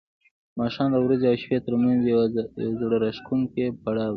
[0.59, 2.21] ماښام د ورځې او شپې ترمنځ یو
[2.79, 4.09] زړه راښکونکی پړاو دی.